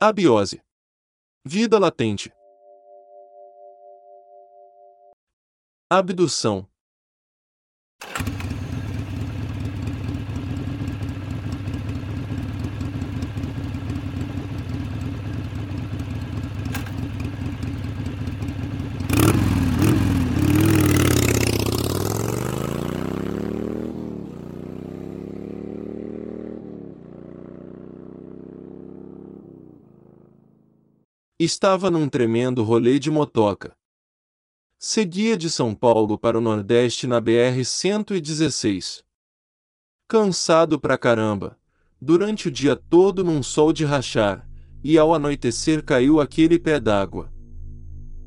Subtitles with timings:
[0.00, 0.62] Abiose.
[1.44, 2.32] Vida latente.
[5.90, 6.68] Abdução.
[31.40, 33.72] Estava num tremendo rolê de motoca.
[34.76, 39.04] Seguia de São Paulo para o Nordeste na BR-116.
[40.08, 41.56] Cansado pra caramba,
[42.02, 44.50] durante o dia todo num sol de rachar,
[44.82, 47.32] e ao anoitecer caiu aquele pé d'água.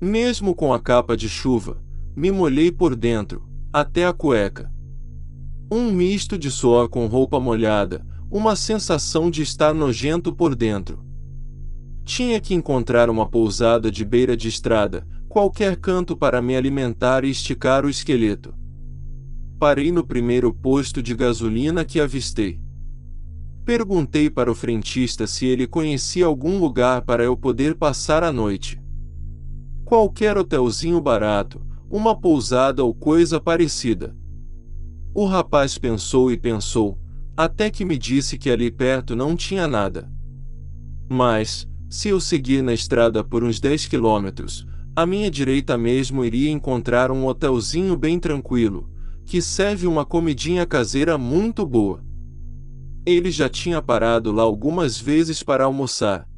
[0.00, 1.80] Mesmo com a capa de chuva,
[2.16, 4.68] me molhei por dentro, até a cueca.
[5.70, 11.05] Um misto de suor com roupa molhada, uma sensação de estar nojento por dentro.
[12.06, 17.30] Tinha que encontrar uma pousada de beira de estrada, qualquer canto para me alimentar e
[17.30, 18.54] esticar o esqueleto.
[19.58, 22.60] Parei no primeiro posto de gasolina que avistei.
[23.64, 28.80] Perguntei para o frentista se ele conhecia algum lugar para eu poder passar a noite.
[29.84, 31.60] Qualquer hotelzinho barato,
[31.90, 34.16] uma pousada ou coisa parecida.
[35.12, 37.00] O rapaz pensou e pensou,
[37.36, 40.08] até que me disse que ali perto não tinha nada.
[41.08, 46.50] Mas, se eu seguir na estrada por uns 10 quilômetros, à minha direita mesmo iria
[46.50, 48.90] encontrar um hotelzinho bem tranquilo,
[49.24, 52.02] que serve uma comidinha caseira muito boa.
[53.04, 56.28] Ele já tinha parado lá algumas vezes para almoçar.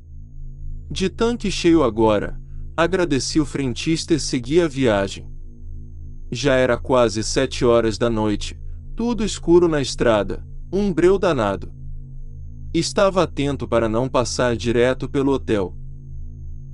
[0.91, 2.41] De tanque cheio agora,
[2.77, 5.27] agradeci o frentista e segui a viagem.
[6.31, 8.59] Já era quase sete horas da noite,
[8.95, 11.73] tudo escuro na estrada, um breu danado.
[12.73, 15.75] Estava atento para não passar direto pelo hotel.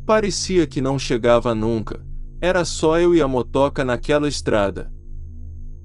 [0.05, 2.05] Parecia que não chegava nunca,
[2.41, 4.93] era só eu e a motoca naquela estrada.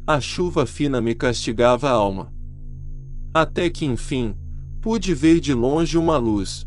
[0.07, 2.34] A chuva fina me castigava a alma.
[3.31, 4.35] Até que enfim,
[4.81, 6.66] pude ver de longe uma luz.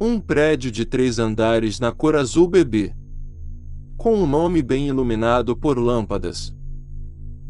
[0.00, 2.94] Um prédio de três andares na cor azul bebê.
[3.98, 6.56] Com um nome bem iluminado por lâmpadas.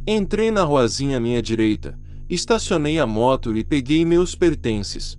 [0.05, 1.97] Entrei na ruazinha à minha direita,
[2.31, 5.19] Estacionei a moto e peguei meus pertences.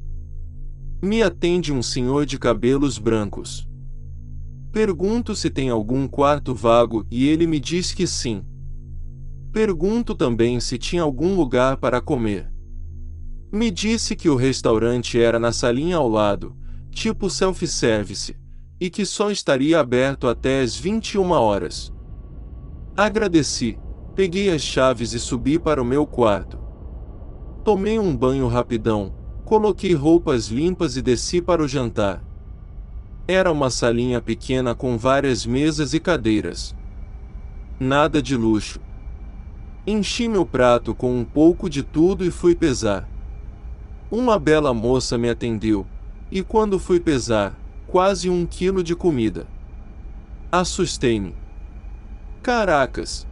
[1.04, 3.68] Me atende um senhor de cabelos brancos.
[4.72, 8.46] Pergunto se tem algum quarto vago e ele me diz que sim.
[9.52, 12.50] Pergunto também se tinha algum lugar para comer.
[13.52, 16.56] Me disse que o restaurante era na salinha ao lado,
[16.92, 18.38] tipo self-service,
[18.80, 21.92] e que só estaria aberto até as 21 horas.
[22.96, 23.78] Agradeci,
[24.16, 26.61] peguei as chaves e subi para o meu quarto.
[27.64, 29.14] Tomei um banho rapidão,
[29.46, 32.24] coloquei roupas limpas e desci para o jantar.
[33.28, 36.76] Era uma salinha pequena com várias mesas e cadeiras.
[37.80, 38.80] Nada de luxo.
[39.86, 43.08] Enchi meu prato com um pouco de tudo e fui pesar.
[44.10, 45.86] Uma bela moça me atendeu,
[46.32, 47.56] e quando fui pesar,
[47.86, 49.46] quase um quilo de comida.
[50.52, 51.36] Assustei-me.
[52.42, 53.28] Caracas!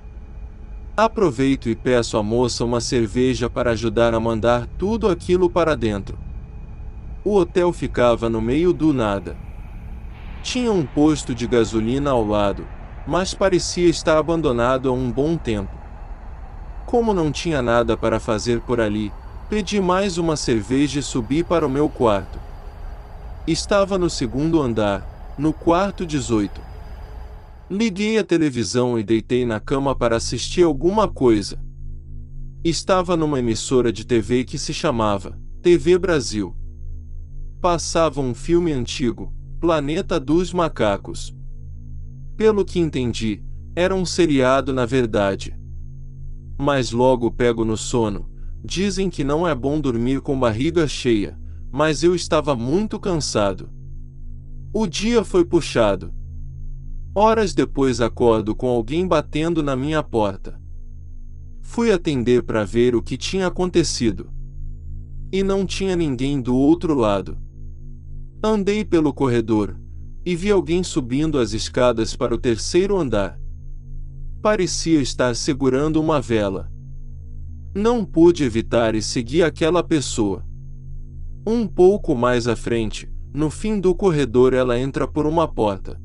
[1.01, 6.19] Aproveito e peço à moça uma cerveja para ajudar a mandar tudo aquilo para dentro.
[7.23, 9.37] O hotel ficava no meio do nada.
[10.43, 12.67] Tinha um posto de gasolina ao lado,
[13.07, 15.71] mas parecia estar abandonado há um bom tempo.
[16.85, 19.09] Como não tinha nada para fazer por ali,
[19.49, 22.37] pedi mais uma cerveja e subi para o meu quarto.
[23.47, 26.68] Estava no segundo andar, no quarto 18.
[27.71, 31.63] Liguei a televisão e deitei na cama para assistir alguma coisa.
[32.63, 36.55] Estava numa emissora de TV que se chamava TV Brasil.
[37.61, 41.31] Passava um filme antigo, Planeta dos Macacos.
[42.35, 43.43] Pelo que entendi,
[43.75, 45.55] era um seriado na verdade.
[46.57, 48.27] Mas logo pego no sono.
[48.65, 51.39] Dizem que não é bom dormir com barriga cheia,
[51.71, 53.69] mas eu estava muito cansado.
[54.73, 56.17] O dia foi puxado
[57.13, 60.59] Horas depois acordo com alguém batendo na minha porta.
[61.61, 64.29] Fui atender para ver o que tinha acontecido.
[65.31, 67.37] E não tinha ninguém do outro lado.
[68.43, 69.75] Andei pelo corredor
[70.25, 73.39] e vi alguém subindo as escadas para o terceiro andar.
[74.41, 76.71] Parecia estar segurando uma vela.
[77.73, 80.45] Não pude evitar e segui aquela pessoa.
[81.45, 85.99] Um pouco mais à frente, no fim do corredor, ela entra por uma porta.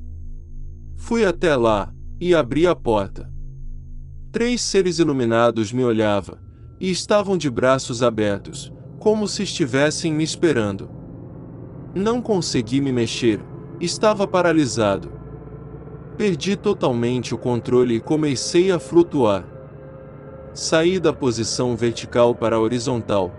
[0.97, 3.31] Fui até lá e abri a porta.
[4.33, 6.39] Três seres iluminados me olhavam
[6.81, 10.91] e estavam de braços abertos, como se estivessem me esperando.
[11.95, 13.41] Não consegui me mexer,
[13.81, 15.13] estava paralisado.
[16.17, 19.45] Perdi totalmente o controle e comecei a flutuar.
[20.53, 23.33] Saí da posição vertical para a horizontal.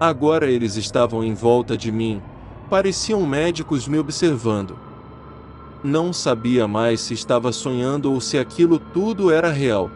[0.00, 2.22] Agora eles estavam em volta de mim,
[2.70, 4.76] pareciam médicos me observando.
[5.86, 9.90] Não sabia mais se estava sonhando ou se aquilo tudo era real.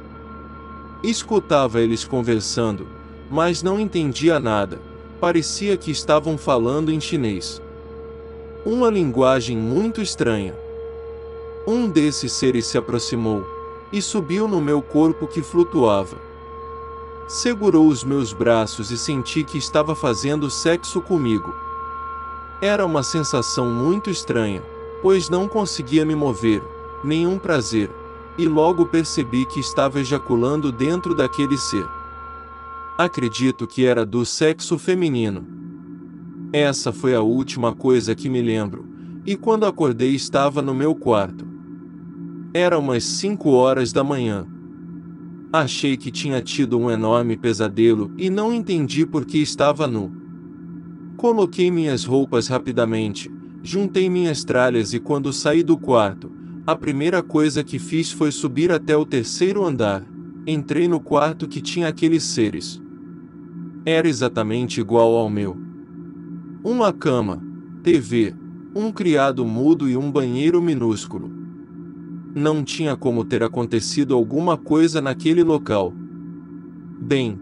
[1.02, 2.86] Escutava eles conversando,
[3.30, 4.78] mas não entendia nada,
[5.18, 7.62] parecia que estavam falando em chinês.
[8.66, 10.54] Uma linguagem muito estranha.
[11.66, 13.46] Um desses seres se aproximou
[13.90, 16.18] e subiu no meu corpo que flutuava.
[17.26, 21.54] Segurou os meus braços e senti que estava fazendo sexo comigo.
[22.60, 24.62] Era uma sensação muito estranha,
[25.02, 26.62] pois não conseguia me mover,
[27.04, 27.90] nenhum prazer,
[28.36, 31.86] e logo percebi que estava ejaculando dentro daquele ser.
[32.96, 35.46] Acredito que era do sexo feminino.
[36.52, 38.86] Essa foi a última coisa que me lembro,
[39.26, 41.46] e quando acordei estava no meu quarto.
[42.54, 44.46] Era umas 5 horas da manhã.
[45.52, 50.12] Achei que tinha tido um enorme pesadelo e não entendi por que estava nu.
[51.16, 53.30] Coloquei minhas roupas rapidamente,
[53.62, 56.30] juntei minhas tralhas e quando saí do quarto,
[56.66, 60.04] a primeira coisa que fiz foi subir até o terceiro andar.
[60.46, 62.80] Entrei no quarto que tinha aqueles seres.
[63.86, 65.56] Era exatamente igual ao meu.
[66.62, 67.42] Uma cama,
[67.82, 68.34] TV,
[68.74, 71.30] um criado mudo e um banheiro minúsculo.
[72.34, 75.92] Não tinha como ter acontecido alguma coisa naquele local.
[77.00, 77.38] Bem,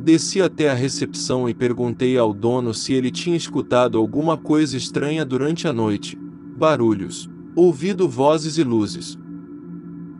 [0.00, 5.24] desci até a recepção e perguntei ao dono se ele tinha escutado alguma coisa estranha
[5.24, 6.18] durante a noite.
[6.56, 9.18] Barulhos, ouvido vozes e luzes.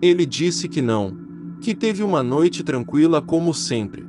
[0.02, 1.16] Ele disse que não,
[1.60, 4.06] que teve uma noite tranquila como sempre.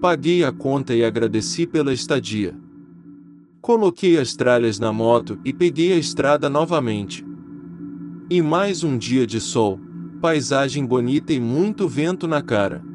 [0.00, 2.56] Paguei a conta e agradeci pela estadia.
[3.60, 7.26] Coloquei as tralhas na moto e peguei a estrada novamente.
[8.30, 9.78] E mais um dia de sol,
[10.20, 12.89] paisagem bonita e muito vento na cara.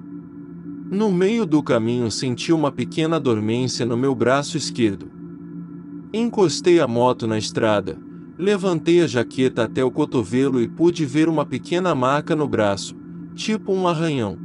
[0.89, 5.09] No meio do caminho senti uma pequena dormência no meu braço esquerdo.
[6.13, 7.97] Encostei a moto na estrada,
[8.37, 12.95] levantei a jaqueta até o cotovelo e pude ver uma pequena marca no braço,
[13.33, 14.37] tipo um arranhão.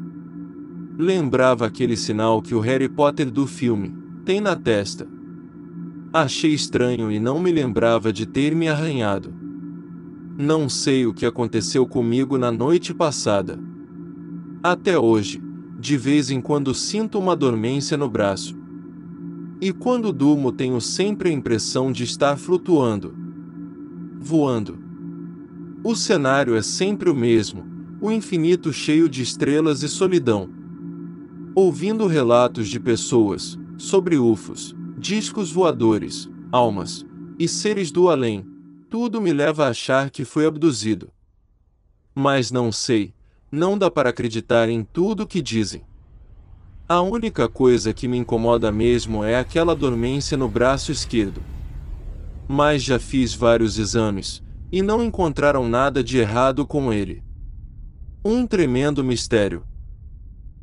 [0.99, 3.95] Lembrava aquele sinal que o Harry Potter do filme
[4.25, 5.07] tem na testa.
[6.11, 9.33] Achei estranho e não me lembrava de ter me arranhado.
[10.39, 13.59] Não sei o que aconteceu comigo na noite passada.
[14.63, 15.50] Até hoje,
[15.81, 18.55] de vez em quando sinto uma dormência no braço.
[19.63, 23.15] E quando durmo tenho sempre a impressão de estar flutuando.
[24.21, 24.79] Voando.
[25.83, 27.65] O cenário é sempre o mesmo,
[27.99, 30.51] o infinito cheio de estrelas e solidão.
[31.55, 37.07] Ouvindo relatos de pessoas, sobre UFOs, discos voadores, almas,
[37.39, 38.47] e seres do além,
[38.91, 41.09] tudo me leva a achar que foi abduzido.
[42.15, 43.15] Mas não sei,
[43.51, 45.83] não dá para acreditar em tudo que dizem.
[46.89, 51.43] A única coisa que me incomoda mesmo é aquela dormência no braço esquerdo.
[52.49, 54.43] Mas já fiz vários exames,
[54.73, 57.23] e não encontraram nada de errado com ele.
[58.25, 59.65] Um tremendo mistério.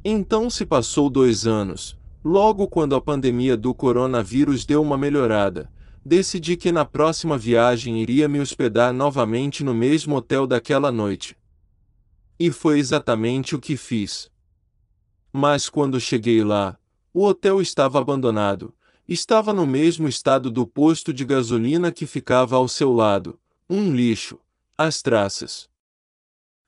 [0.04, 5.70] Então se passou dois anos, logo quando a pandemia do coronavírus deu uma melhorada,
[6.06, 11.36] decidi que na próxima viagem iria me hospedar novamente no mesmo hotel daquela noite.
[12.40, 14.32] E foi exatamente o que fiz.
[15.32, 16.80] Mas quando cheguei lá,
[17.14, 18.74] o hotel estava abandonado,
[19.08, 23.40] estava no mesmo estado do posto de gasolina que ficava ao seu lado,
[23.70, 24.40] um lixo,
[24.78, 25.70] as traças.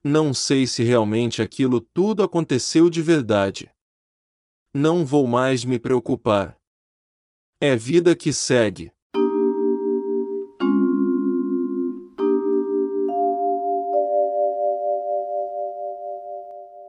[0.04, 3.70] Não sei se realmente aquilo tudo aconteceu de verdade.
[4.74, 6.58] Não vou mais me preocupar.
[7.60, 8.92] É vida que segue.